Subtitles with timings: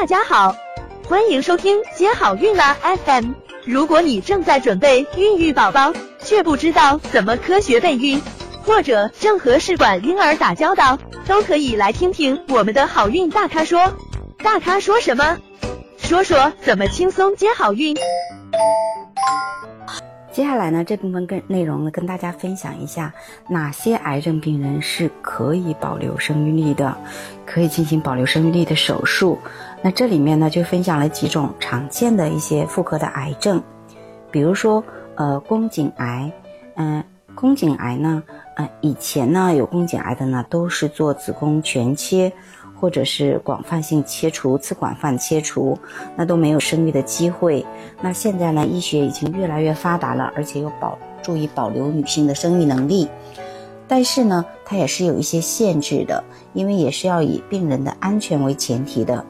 [0.00, 0.54] 大家好，
[1.08, 3.32] 欢迎收听接好运啦 FM。
[3.64, 8.22] 如果你正在准备孕育宝宝，却不知道怎么科学备孕，
[8.62, 13.92] 或者正和试管婴儿打交道，都可以来听听我们的好运大咖说。
[14.36, 15.36] 大咖说什么？
[15.96, 17.96] 说说怎么轻松接好运。
[20.30, 23.12] 接下来呢，这部分跟内容呢，跟大家分享一下
[23.48, 26.96] 哪些癌症病人是可以保留生育力的，
[27.44, 29.40] 可以进行保留生育力的手术。
[29.82, 33.62] 那这里面呢，就分享了几种常见的一些妇科的癌症，
[34.30, 34.82] 比如说
[35.14, 36.32] 呃宫颈癌，
[36.76, 37.02] 嗯，
[37.34, 38.22] 宫颈癌呢，
[38.56, 42.32] 呃以前呢有宫颈癌的呢，都是做子宫全切。
[42.80, 45.76] 或者是广泛性切除、次广泛切除，
[46.14, 47.66] 那都没有生育的机会。
[48.00, 53.08] 那现在呢，医学已经越来越发达了，而且又保注意保留女性的生育能力。
[53.88, 56.22] 但是呢，它也是有一些限制的，
[56.52, 59.24] 因为也是要以病人的安全为前提的。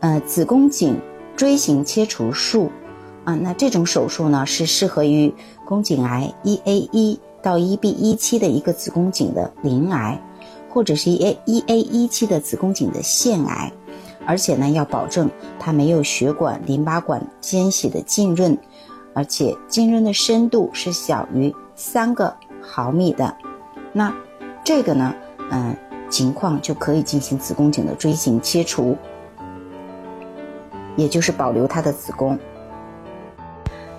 [0.00, 1.00] 呃，子宫颈
[1.36, 2.70] 锥形切除术。
[3.24, 5.34] 啊，那这种手术呢，是适合于
[5.64, 10.20] 宫颈癌一 A 一到一 B 一期的一个子宫颈的鳞癌。
[10.68, 13.72] 或者是一 A 一 A 一期的子宫颈的腺癌，
[14.26, 18.58] 而且呢要保证它没有血管、淋巴管间隙的浸润，
[19.14, 23.34] 而且浸润的深度是小于三个毫米的，
[23.94, 24.14] 那
[24.62, 25.14] 这个呢，
[25.50, 25.74] 嗯，
[26.10, 28.94] 情况就可以进行子宫颈的锥形切除，
[30.96, 32.38] 也就是保留它的子宫。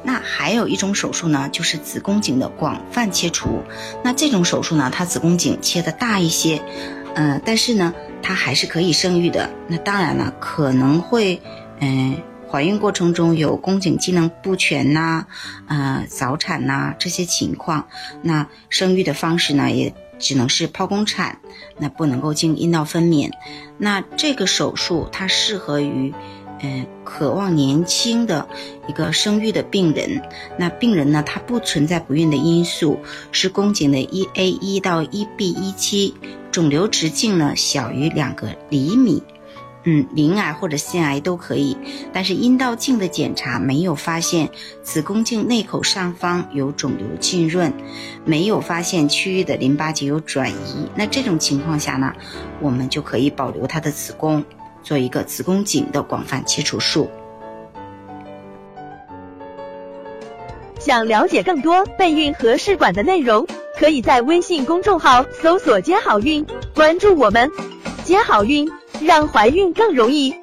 [0.04, 3.62] 那还有一种手术呢，就是子宫颈的广泛切除。
[4.04, 6.62] 那这种手术呢，它子宫颈切的大一些，
[7.16, 9.50] 嗯，但是呢，它还是可以生育的。
[9.68, 11.42] 那当然了，可能会，
[11.80, 12.16] 嗯，
[12.50, 15.26] 怀孕过程中有宫颈机能不全呐，
[15.68, 17.90] 呃，早产呐这些情况，
[18.22, 21.40] 那生育的方式呢，也只能是剖宫产，
[21.80, 23.32] 那不能够经阴道分娩。
[23.78, 26.14] 那这个手术它适合于。
[26.62, 28.48] 嗯，渴望年轻的
[28.88, 30.22] 一个生育的病人，
[30.58, 33.00] 那病人呢，他不存在不孕的因素，
[33.32, 36.16] 是宫颈的一 A 一到一 B 一期，
[36.52, 39.22] 肿瘤直径呢小于两个厘米，
[39.84, 41.78] 嗯，鳞癌或者腺癌都可以，
[42.12, 44.50] 但是阴道镜的检查没有发现
[44.82, 47.72] 子宫颈内口上方有肿瘤浸润，
[48.26, 52.14] 没有发现区域的淋巴结有转移，那这种情况下呢，
[52.60, 54.44] 我们就可以保留他的子宫。
[54.88, 57.10] 做一个子宫颈的广泛切除术。
[60.80, 63.46] 想了解更多备孕和试管的内容，
[63.78, 67.52] 可以在微信公众号搜索“接好运”，关注我们，
[68.06, 68.66] 接好运，
[69.02, 70.34] 让怀孕更容易。